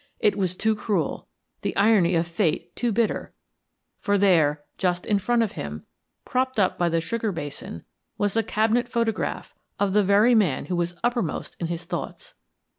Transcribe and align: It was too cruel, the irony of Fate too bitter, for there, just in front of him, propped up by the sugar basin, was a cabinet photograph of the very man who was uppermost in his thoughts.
It 0.19 0.35
was 0.35 0.55
too 0.55 0.75
cruel, 0.75 1.27
the 1.61 1.75
irony 1.77 2.15
of 2.15 2.25
Fate 2.27 2.75
too 2.75 2.91
bitter, 2.91 3.35
for 3.99 4.17
there, 4.17 4.63
just 4.79 5.05
in 5.05 5.19
front 5.19 5.43
of 5.43 5.51
him, 5.51 5.85
propped 6.25 6.59
up 6.59 6.75
by 6.75 6.89
the 6.89 6.99
sugar 6.99 7.31
basin, 7.31 7.85
was 8.17 8.35
a 8.35 8.41
cabinet 8.41 8.87
photograph 8.87 9.53
of 9.79 9.93
the 9.93 10.03
very 10.03 10.33
man 10.33 10.65
who 10.65 10.75
was 10.75 10.95
uppermost 11.03 11.55
in 11.59 11.67
his 11.67 11.85
thoughts. 11.85 12.33